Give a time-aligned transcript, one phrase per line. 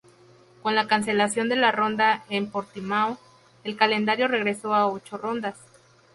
[0.63, 3.13] Con la cancelación de la ronda en Portimão,
[3.67, 5.57] el calendario regresó a ocho rondas.